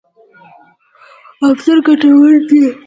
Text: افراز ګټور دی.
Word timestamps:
افراز 1.49 1.79
ګټور 1.85 2.33
دی. 2.49 2.63